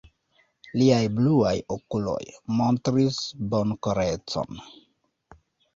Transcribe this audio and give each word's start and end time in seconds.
Liaj 0.81 1.01
bluaj 1.17 1.51
okuloj 1.77 2.17
montris 2.63 3.23
bonkorecon. 3.53 4.65